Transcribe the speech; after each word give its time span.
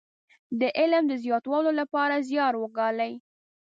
د 0.59 0.61
علم 0.79 1.03
د 1.07 1.13
زياتولو 1.23 1.71
لپاره 1.79 2.23
زيار 2.29 2.53
وګالي. 2.57 3.13